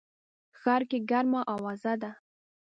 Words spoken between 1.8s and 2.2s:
ده